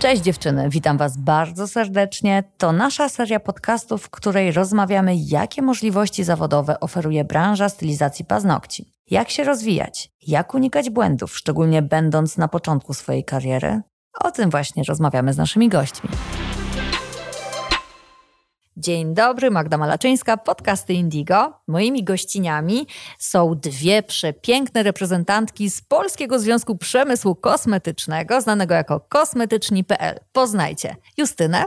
[0.00, 2.44] Cześć dziewczyny, witam Was bardzo serdecznie.
[2.58, 8.92] To nasza seria podcastów, w której rozmawiamy, jakie możliwości zawodowe oferuje branża stylizacji paznokci.
[9.10, 13.80] Jak się rozwijać, jak unikać błędów, szczególnie będąc na początku swojej kariery.
[14.20, 16.10] O tym właśnie rozmawiamy z naszymi gośćmi.
[18.76, 21.52] Dzień dobry, Magda Malaczyńska, podcasty Indigo.
[21.66, 22.86] Moimi gościniami
[23.18, 30.20] są dwie przepiękne reprezentantki z Polskiego Związku Przemysłu Kosmetycznego, znanego jako kosmetyczni.pl.
[30.32, 31.64] Poznajcie Justynę.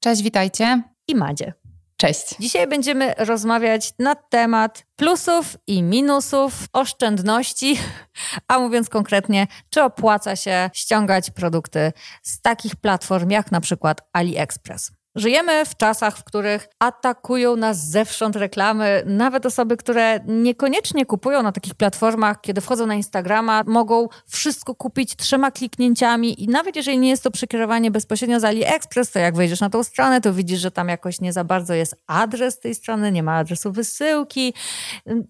[0.00, 0.82] Cześć, witajcie.
[1.08, 1.52] I Madzie.
[1.96, 2.34] Cześć.
[2.40, 7.78] Dzisiaj będziemy rozmawiać na temat plusów i minusów, oszczędności,
[8.48, 11.92] a mówiąc konkretnie, czy opłaca się ściągać produkty
[12.22, 14.92] z takich platform jak na przykład AliExpress.
[15.16, 19.02] Żyjemy w czasach, w których atakują nas zewsząd reklamy.
[19.06, 25.16] Nawet osoby, które niekoniecznie kupują na takich platformach, kiedy wchodzą na Instagrama, mogą wszystko kupić
[25.16, 29.60] trzema kliknięciami i nawet jeżeli nie jest to przekierowanie bezpośrednio z AliExpress, to jak wejdziesz
[29.60, 33.12] na tą stronę, to widzisz, że tam jakoś nie za bardzo jest adres tej strony,
[33.12, 34.54] nie ma adresu wysyłki.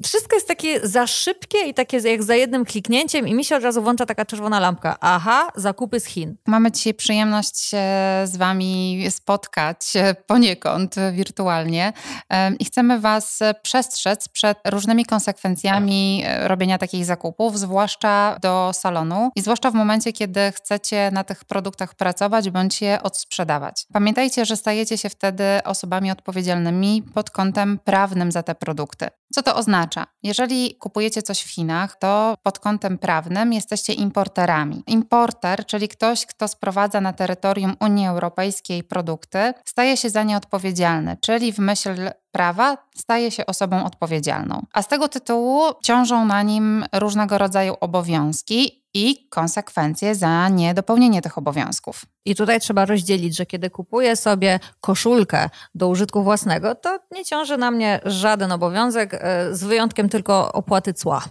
[0.05, 3.63] Wszystko jest takie za szybkie i takie jak za jednym kliknięciem i mi się od
[3.63, 4.97] razu włącza taka czerwona lampka.
[5.01, 6.37] Aha, zakupy z Chin.
[6.47, 7.83] Mamy dzisiaj przyjemność się
[8.25, 9.76] z Wami spotkać
[10.27, 11.93] poniekąd wirtualnie
[12.59, 19.41] i chcemy Was przestrzec przed różnymi konsekwencjami e, robienia takich zakupów, zwłaszcza do salonu i
[19.41, 23.87] zwłaszcza w momencie, kiedy chcecie na tych produktach pracować bądź je odsprzedawać.
[23.93, 29.09] Pamiętajcie, że stajecie się wtedy osobami odpowiedzialnymi pod kątem prawnym za te produkty.
[29.33, 30.07] Co to oznacza?
[30.23, 34.83] Jeżeli kupujecie coś w Chinach, to pod kątem prawnym jesteście importerami.
[34.87, 41.17] Importer, czyli ktoś, kto sprowadza na terytorium Unii Europejskiej produkty, staje się za nie odpowiedzialny,
[41.21, 44.67] czyli w myśl prawa staje się osobą odpowiedzialną.
[44.73, 51.39] A z tego tytułu ciążą na nim różnego rodzaju obowiązki i konsekwencje za niedopełnienie tych
[51.39, 52.05] obowiązków.
[52.25, 57.57] I tutaj trzeba rozdzielić, że kiedy kupuję sobie koszulkę do użytku własnego, to nie ciąży
[57.57, 61.25] na mnie żaden obowiązek, e, z wyjątkiem tylko opłaty cła.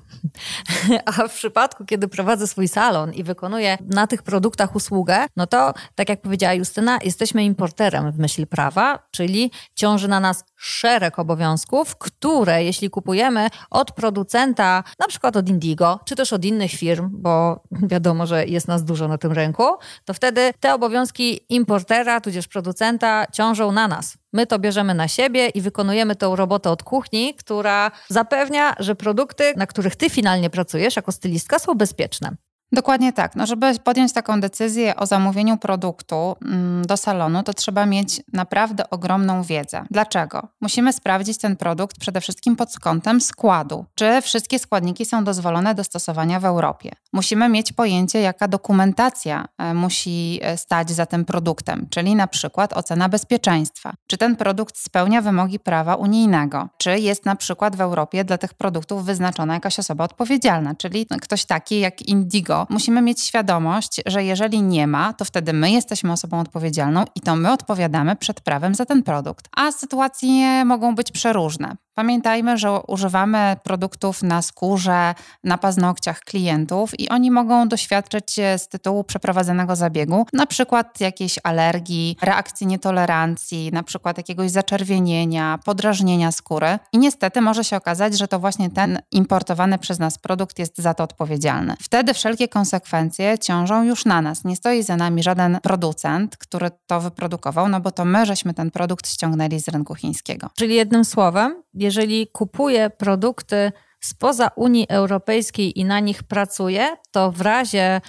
[1.05, 5.73] A w przypadku, kiedy prowadzę swój salon i wykonuję na tych produktach usługę, no to,
[5.95, 11.95] tak jak powiedziała Justyna, jesteśmy importerem w myśl prawa, czyli ciąży na nas szereg obowiązków,
[11.95, 17.63] które jeśli kupujemy od producenta, na przykład od Indigo, czy też od innych firm, bo
[17.91, 19.63] wiadomo, że jest nas dużo na tym rynku,
[20.05, 24.17] to wtedy te obowiązki importera, tudzież producenta ciążą na nas.
[24.33, 29.53] My to bierzemy na siebie i wykonujemy tą robotę od kuchni, która zapewnia, że produkty,
[29.57, 32.35] na których ty finalnie pracujesz jako stylistka, są bezpieczne.
[32.75, 33.35] Dokładnie tak.
[33.35, 38.89] No, żeby podjąć taką decyzję o zamówieniu produktu mm, do salonu, to trzeba mieć naprawdę
[38.89, 39.85] ogromną wiedzę.
[39.91, 40.47] Dlaczego?
[40.61, 43.85] Musimy sprawdzić ten produkt przede wszystkim pod kątem składu.
[43.95, 46.91] Czy wszystkie składniki są dozwolone do stosowania w Europie?
[47.13, 52.73] Musimy mieć pojęcie, jaka dokumentacja e, musi e, stać za tym produktem, czyli na przykład
[52.73, 53.93] ocena bezpieczeństwa.
[54.07, 56.69] Czy ten produkt spełnia wymogi prawa unijnego?
[56.77, 61.45] Czy jest na przykład w Europie dla tych produktów wyznaczona jakaś osoba odpowiedzialna, czyli ktoś
[61.45, 66.39] taki jak Indigo, musimy mieć świadomość, że jeżeli nie ma, to wtedy my jesteśmy osobą
[66.39, 69.47] odpowiedzialną i to my odpowiadamy przed prawem za ten produkt.
[69.57, 71.75] A sytuacje mogą być przeróżne.
[71.95, 79.03] Pamiętajmy, że używamy produktów na skórze, na paznokciach klientów i oni mogą doświadczyć z tytułu
[79.03, 86.79] przeprowadzonego zabiegu, na przykład jakiejś alergii, reakcji nietolerancji, na przykład jakiegoś zaczerwienienia, podrażnienia skóry.
[86.93, 90.93] I niestety może się okazać, że to właśnie ten importowany przez nas produkt jest za
[90.93, 91.75] to odpowiedzialny.
[91.81, 94.43] Wtedy wszelkie konsekwencje ciążą już na nas.
[94.43, 98.71] Nie stoi za nami żaden producent, który to wyprodukował, no bo to my żeśmy ten
[98.71, 100.49] produkt ściągnęli z rynku chińskiego.
[100.55, 107.41] Czyli jednym słowem, jeżeli kupuję produkty spoza Unii Europejskiej i na nich pracuję, to w
[107.41, 108.01] razie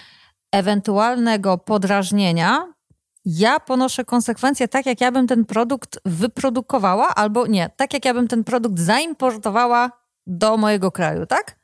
[0.53, 2.73] ewentualnego podrażnienia
[3.25, 8.15] ja ponoszę konsekwencje tak, jak ja bym ten produkt wyprodukowała, albo nie, tak jak ja
[8.15, 9.91] bym ten produkt zaimportowała
[10.27, 11.57] do mojego kraju, tak?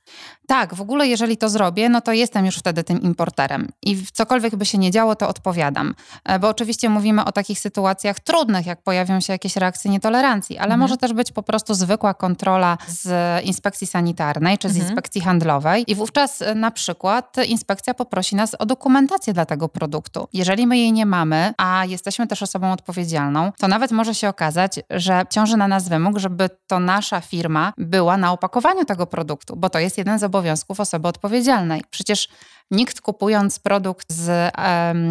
[0.47, 3.69] Tak, w ogóle jeżeli to zrobię, no to jestem już wtedy tym importerem.
[3.83, 5.95] I cokolwiek by się nie działo, to odpowiadam.
[6.25, 10.65] E, bo oczywiście mówimy o takich sytuacjach trudnych, jak pojawią się jakieś reakcje nietolerancji, ale
[10.65, 10.81] mhm.
[10.81, 14.87] może też być po prostu zwykła kontrola z inspekcji sanitarnej czy z mhm.
[14.87, 15.85] inspekcji handlowej.
[15.87, 20.29] I wówczas e, na przykład inspekcja poprosi nas o dokumentację dla tego produktu.
[20.33, 24.81] Jeżeli my jej nie mamy, a jesteśmy też osobą odpowiedzialną, to nawet może się okazać,
[24.91, 29.71] że ciąży na nas wymóg, żeby to nasza firma była na opakowaniu tego produktu, bo
[29.71, 31.83] to jest jeden z obowiązków osoby odpowiedzialnej.
[31.91, 32.29] Przecież
[32.71, 34.53] nikt kupując produkt z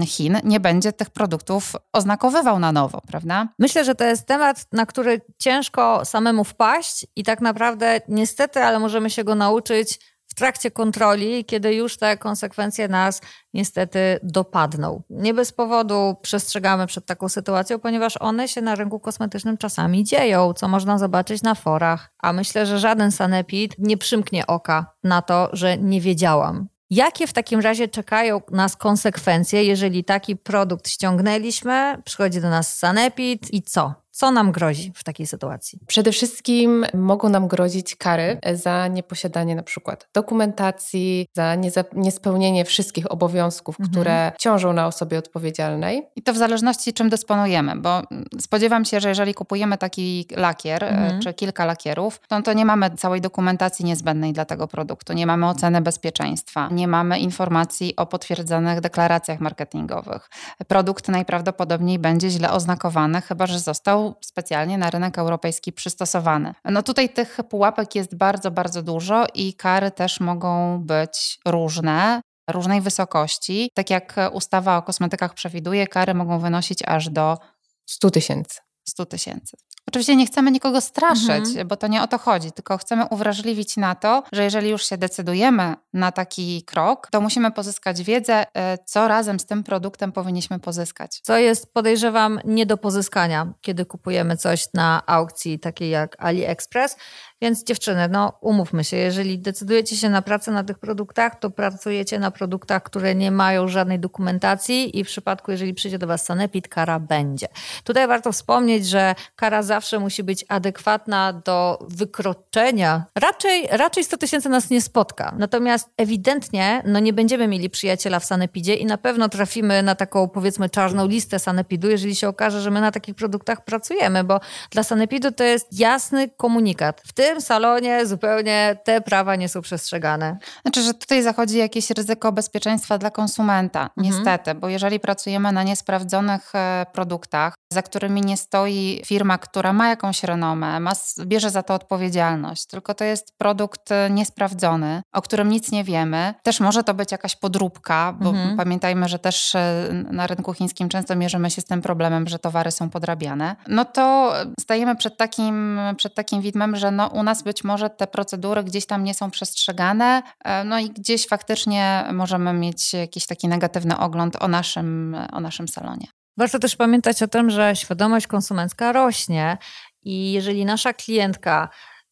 [0.06, 3.48] Chin nie będzie tych produktów oznakowywał na nowo, prawda?
[3.60, 8.80] Myślę, że to jest temat, na który ciężko samemu wpaść i tak naprawdę niestety, ale
[8.80, 10.00] możemy się go nauczyć
[10.32, 13.22] w trakcie kontroli, kiedy już te konsekwencje nas
[13.54, 15.04] niestety dopadną.
[15.10, 20.54] Nie bez powodu przestrzegamy przed taką sytuacją, ponieważ one się na rynku kosmetycznym czasami dzieją,
[20.54, 22.14] co można zobaczyć na forach.
[22.20, 26.68] A myślę, że żaden sanepid nie przymknie oka na to, że nie wiedziałam.
[26.90, 33.54] Jakie w takim razie czekają nas konsekwencje, jeżeli taki produkt ściągnęliśmy, przychodzi do nas sanepid
[33.54, 34.01] i co?
[34.12, 35.80] Co nam grozi w takiej sytuacji?
[35.88, 41.56] Przede wszystkim mogą nam grozić kary za nieposiadanie na przykład dokumentacji, za
[41.94, 43.92] niespełnienie wszystkich obowiązków, mhm.
[43.92, 46.08] które ciążą na osobie odpowiedzialnej.
[46.16, 48.02] I to w zależności czym dysponujemy, bo
[48.40, 51.22] spodziewam się, że jeżeli kupujemy taki lakier, e, mhm.
[51.22, 55.50] czy kilka lakierów, to, to nie mamy całej dokumentacji niezbędnej dla tego produktu, nie mamy
[55.50, 60.30] oceny bezpieczeństwa, nie mamy informacji o potwierdzonych deklaracjach marketingowych.
[60.68, 66.54] Produkt najprawdopodobniej będzie źle oznakowany, chyba że został specjalnie na rynek europejski przystosowany.
[66.66, 72.82] No tutaj tych pułapek jest bardzo, bardzo dużo i kary też mogą być różne różnej
[72.82, 73.70] wysokości.
[73.74, 77.38] Tak jak ustawa o kosmetykach przewiduje, kary mogą wynosić aż do
[77.86, 78.60] 100 tysięcy.
[78.92, 79.58] 100 tysięcy.
[79.88, 81.68] Oczywiście nie chcemy nikogo straszyć, mhm.
[81.68, 84.98] bo to nie o to chodzi, tylko chcemy uwrażliwić na to, że jeżeli już się
[84.98, 90.60] decydujemy na taki krok, to musimy pozyskać wiedzę, e, co razem z tym produktem powinniśmy
[90.60, 91.20] pozyskać.
[91.24, 96.98] Co jest, podejrzewam, nie do pozyskania, kiedy kupujemy coś na aukcji takiej jak AliExpress.
[97.42, 102.20] Więc dziewczyny, no umówmy się, jeżeli decydujecie się na pracę na tych produktach, to pracujecie
[102.20, 106.68] na produktach, które nie mają żadnej dokumentacji i w przypadku, jeżeli przyjdzie do Was sanepid,
[106.68, 107.48] kara będzie.
[107.84, 113.06] Tutaj warto wspomnieć, że kara zawsze musi być adekwatna do wykroczenia.
[113.16, 115.36] Raczej, raczej 100 tysięcy nas nie spotka.
[115.38, 120.30] Natomiast ewidentnie no nie będziemy mieli przyjaciela w sanepidzie i na pewno trafimy na taką
[120.30, 124.40] powiedzmy czarną listę sanepidu, jeżeli się okaże, że my na takich produktach pracujemy, bo
[124.72, 127.02] dla sanepidu to jest jasny komunikat.
[127.06, 130.38] W tym salonie zupełnie te prawa nie są przestrzegane.
[130.62, 133.94] Znaczy, że tutaj zachodzi jakieś ryzyko bezpieczeństwa dla konsumenta, mhm.
[133.98, 138.61] niestety, bo jeżeli pracujemy na niesprawdzonych e, produktach, za którymi nie stoi
[139.06, 140.94] firma, która ma jakąś renomę, ma,
[141.26, 146.34] bierze za to odpowiedzialność, tylko to jest produkt e, niesprawdzony, o którym nic nie wiemy.
[146.44, 148.58] Też może to być jakaś podróbka, bo mhm.
[148.58, 152.72] pamiętajmy, że też e, na rynku chińskim często mierzymy się z tym problemem, że towary
[152.72, 153.56] są podrabiane.
[153.68, 158.08] No to stajemy przed takim, przed takim widmem, że no, u nas być może te
[158.08, 163.48] procedury gdzieś tam nie są przestrzegane, e, no i gdzieś faktycznie możemy mieć jakiś taki
[163.48, 166.08] negatywny ogląd o naszym, o naszym salonie.
[166.38, 169.58] Warto też pamiętać o tym, że świadomość konsumencka rośnie
[170.04, 171.70] i jeżeli nasza klientka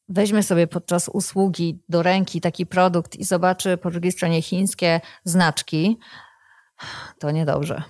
[0.09, 5.99] weźmie sobie podczas usługi do ręki taki produkt i zobaczy po drugiej stronie chińskie znaczki,
[7.19, 7.83] to niedobrze.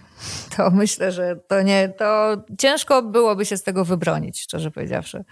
[0.57, 5.25] To myślę, że to nie, to ciężko byłoby się z tego wybronić, szczerze powiedziawszy.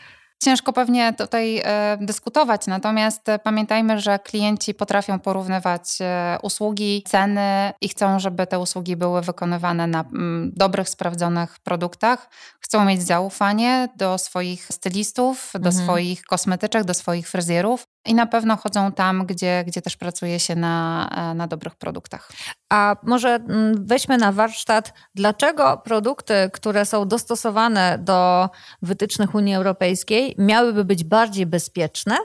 [0.44, 7.90] Ciężko pewnie tutaj e, dyskutować, natomiast pamiętajmy, że klienci potrafią porównywać e, usługi, ceny i
[7.90, 10.06] chcą, żeby te usługi były wykonywane na
[10.44, 12.30] dobrych, sprawdzonych produktach.
[12.60, 15.86] Chcą mieć zaufanie do swoich stylistów, do mhm.
[15.86, 20.56] swoich kosmetyczek, do swoich fryzjerów i na pewno chodzą tam, gdzie, gdzie też pracuje się
[20.56, 22.32] na, na dobrych produktach.
[22.70, 28.50] A może mm, weźmy na warsztat, dlaczego produkty, które są dostosowane do
[28.82, 32.18] wytycznych Unii Europejskiej, miałyby być bardziej bezpieczne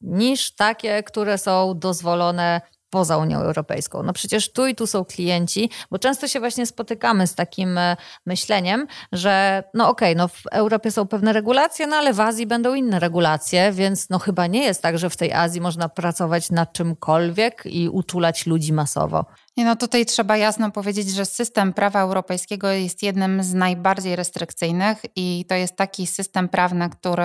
[0.00, 4.02] niż takie, które są dozwolone poza Unią Europejską.
[4.02, 7.96] No przecież tu i tu są klienci, bo często się właśnie spotykamy z takim e,
[8.26, 12.46] myśleniem, że no okej, okay, no w Europie są pewne regulacje, no ale w Azji
[12.46, 16.50] będą inne regulacje, więc no chyba nie jest tak, że w tej Azji można pracować
[16.50, 19.24] nad czymkolwiek i uczulać ludzi masowo.
[19.64, 25.44] No tutaj trzeba jasno powiedzieć, że system prawa europejskiego jest jednym z najbardziej restrykcyjnych i
[25.48, 27.24] to jest taki system prawny, który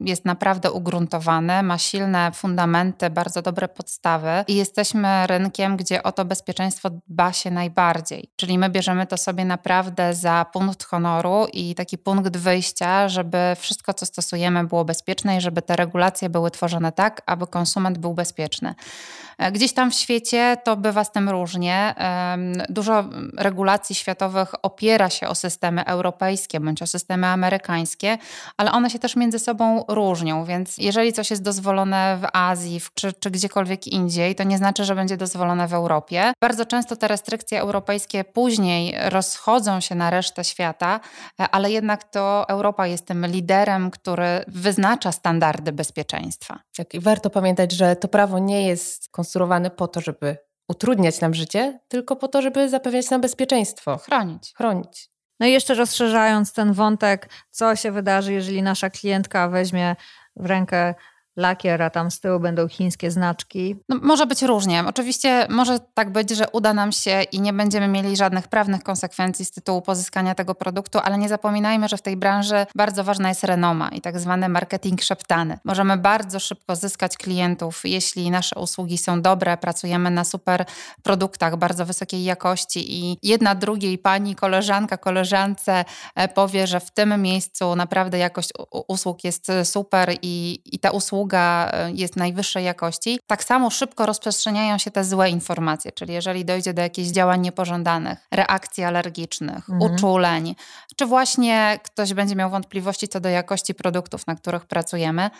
[0.00, 6.24] jest naprawdę ugruntowany, ma silne fundamenty, bardzo dobre podstawy i jesteśmy rynkiem, gdzie o to
[6.24, 8.30] bezpieczeństwo dba się najbardziej.
[8.36, 13.94] Czyli my bierzemy to sobie naprawdę za punkt honoru i taki punkt wyjścia, żeby wszystko,
[13.94, 18.74] co stosujemy, było bezpieczne i żeby te regulacje były tworzone tak, aby konsument był bezpieczny.
[19.40, 21.94] E, gdzieś tam w świecie to bywa z tym różnie.
[22.68, 23.04] Dużo
[23.36, 28.18] regulacji światowych opiera się o systemy europejskie bądź o systemy amerykańskie,
[28.56, 33.12] ale one się też między sobą różnią, więc jeżeli coś jest dozwolone w Azji czy,
[33.12, 36.32] czy gdziekolwiek indziej, to nie znaczy, że będzie dozwolone w Europie.
[36.40, 41.00] Bardzo często te restrykcje europejskie później rozchodzą się na resztę świata,
[41.40, 46.58] e, ale jednak to Europa jest tym liderem, który wyznacza standardy bezpieczeństwa.
[46.76, 50.36] Tak, i warto pamiętać, że to prawo nie jest skonstruowane po to, żeby
[50.68, 53.96] utrudniać nam życie, tylko po to, żeby zapewniać nam bezpieczeństwo.
[53.98, 54.52] Chronić.
[54.56, 55.10] Chronić.
[55.40, 59.96] No i jeszcze rozszerzając ten wątek, co się wydarzy, jeżeli nasza klientka weźmie
[60.36, 60.94] w rękę
[61.36, 63.76] lakier, a tam z tyłu będą chińskie znaczki.
[63.88, 64.84] No, może być różnie.
[64.86, 69.44] Oczywiście może tak być, że uda nam się i nie będziemy mieli żadnych prawnych konsekwencji
[69.44, 73.44] z tytułu pozyskania tego produktu, ale nie zapominajmy, że w tej branży bardzo ważna jest
[73.44, 75.58] renoma i tak zwany marketing szeptany.
[75.64, 80.64] Możemy bardzo szybko zyskać klientów, jeśli nasze usługi są dobre, pracujemy na super
[81.02, 85.84] produktach bardzo wysokiej jakości i jedna drugiej pani, koleżanka, koleżance
[86.14, 88.50] e, powie, że w tym miejscu naprawdę jakość
[88.88, 91.19] usług jest super i, i ta usługa
[91.72, 93.20] e, jest najwyższej jakości.
[93.26, 98.18] Tak samo szybko rozprzestrzeniają się te złe informacje, czyli jeżeli dojdzie do jakichś działań niepożądanych,
[98.30, 99.82] reakcji alergicznych, mhm.
[99.82, 100.54] uczuleń,
[100.96, 105.30] czy właśnie ktoś będzie miał wątpliwości co do jakości produktów, na których pracujemy,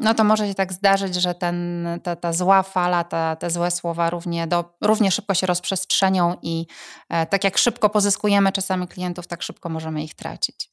[0.00, 3.70] no to może się tak zdarzyć, że ten, ta, ta zła fala, ta, te złe
[3.70, 6.66] słowa równie, do, równie szybko się rozprzestrzenią i
[7.08, 10.70] e, tak jak szybko pozyskujemy czasami klientów, tak szybko możemy ich tracić.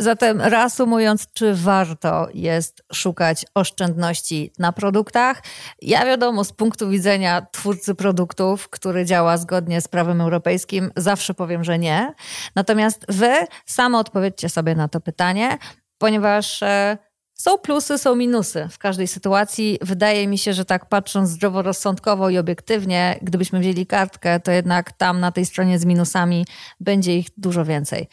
[0.00, 5.42] Zatem reasumując, czy warto jest szukać oszczędności na produktach?
[5.82, 11.64] Ja wiadomo, z punktu widzenia twórcy produktów, który działa zgodnie z prawem europejskim, zawsze powiem,
[11.64, 12.14] że nie.
[12.54, 13.32] Natomiast wy
[13.66, 15.58] same odpowiedzcie sobie na to pytanie,
[15.98, 16.98] ponieważ e,
[17.34, 19.78] są plusy, są minusy w każdej sytuacji.
[19.82, 25.20] Wydaje mi się, że tak patrząc zdroworozsądkowo i obiektywnie, gdybyśmy wzięli kartkę, to jednak tam
[25.20, 26.46] na tej stronie z minusami
[26.80, 28.08] będzie ich dużo więcej.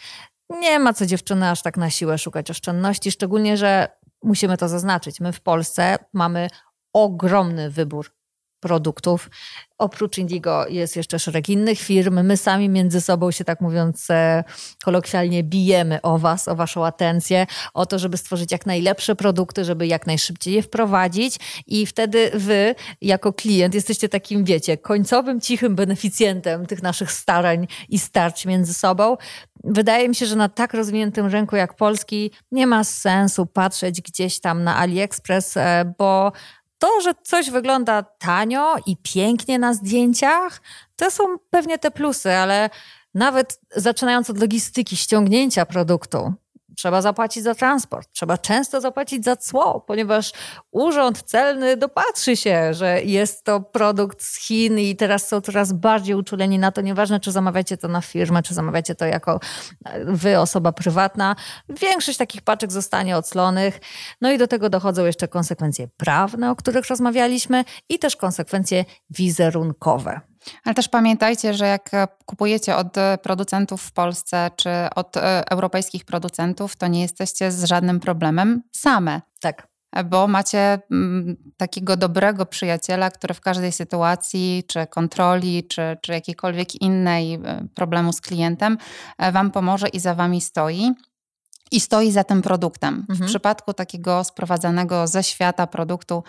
[0.50, 3.88] Nie ma co dziewczyny aż tak na siłę szukać oszczędności, szczególnie, że
[4.24, 5.20] musimy to zaznaczyć.
[5.20, 6.48] My w Polsce mamy
[6.94, 8.16] ogromny wybór
[8.60, 9.30] produktów.
[9.78, 12.24] Oprócz Indigo jest jeszcze szereg innych firm.
[12.24, 14.44] My sami między sobą się, tak mówiąc e,
[14.84, 19.88] kolokwialnie, bijemy o Was, o Waszą atencję, o to, żeby stworzyć jak najlepsze produkty, żeby
[19.88, 21.64] jak najszybciej je wprowadzić.
[21.68, 28.00] I wtedy Wy, jako klient, jesteście takim, wiecie, końcowym, cichym beneficjentem tych naszych starań i
[28.00, 29.18] starć między sobą.
[29.65, 34.39] Wydaje mi się, że na tak rozwiniętym rynku jak polski nie ma sensu patrzeć gdzieś
[34.39, 36.31] tam na AliExpress, e, bo
[36.77, 40.62] to, że coś wygląda tanio i pięknie na zdjęciach,
[40.95, 42.69] to są pewnie te plusy, ale
[43.13, 46.34] nawet zaczynając od logistyki, ściągnięcia produktu,
[46.75, 50.32] trzeba zapłacić za transport, trzeba często zapłacić za cło, ponieważ
[50.72, 56.15] urząd celny dopatrzy się, że jest to produkt z Chin i teraz są coraz bardziej
[56.15, 59.39] uczuleni na to, nieważne czy zamawiacie to na firmę, czy zamawiacie to jako
[59.86, 61.36] e, wy, osoba prywatna.
[61.70, 63.79] Większość takich paczek zostanie oclonych.
[64.22, 70.22] No i do tego dochodzą jeszcze konsekwencje prawne, o których rozmawialiśmy i też konsekwencje wizerunkowe.
[70.64, 71.92] Ale też pamiętajcie, że jak
[72.25, 78.00] kupujecie od producentów w Polsce czy od e, europejskich producentów, to nie jesteście z żadnym
[78.00, 79.22] problemem same.
[79.40, 79.68] Tak.
[80.06, 86.82] Bo macie mm, takiego dobrego przyjaciela, który w każdej sytuacji, czy kontroli, czy, czy jakiejkolwiek
[86.82, 88.78] innej e, problemu z klientem,
[89.18, 90.92] e, Wam pomoże i za Wami stoi
[91.72, 93.06] i stoi za tym produktem.
[93.10, 93.28] Mhm.
[93.28, 96.24] W przypadku takiego sprowadzanego ze świata produktu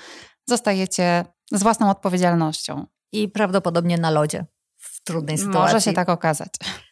[0.48, 4.44] zostajecie z własną odpowiedzialnością i prawdopodobnie na lodzie
[4.76, 5.74] w trudnej sytuacji.
[5.74, 6.50] Może się tak okazać.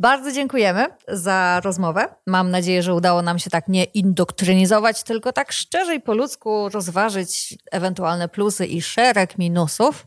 [0.00, 2.08] Bardzo dziękujemy za rozmowę.
[2.26, 6.68] Mam nadzieję, że udało nam się tak nie indoktrynizować, tylko tak szczerze i po ludzku
[6.68, 10.06] rozważyć ewentualne plusy i szereg minusów,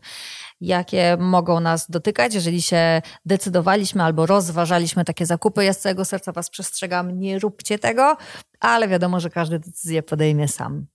[0.60, 5.64] jakie mogą nas dotykać, jeżeli się decydowaliśmy albo rozważaliśmy takie zakupy.
[5.64, 8.16] Ja z całego serca Was przestrzegam, nie róbcie tego,
[8.60, 10.86] ale wiadomo, że każdy decyzję podejmie sam.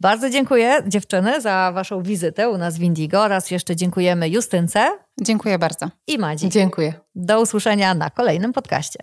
[0.00, 4.90] Bardzo dziękuję dziewczyny za waszą wizytę u nas w Indigo oraz jeszcze dziękujemy Justynce.
[5.20, 5.90] Dziękuję bardzo.
[6.06, 6.48] I Madzi.
[6.48, 6.92] Dziękuję.
[7.14, 8.98] Do usłyszenia na kolejnym podcaście.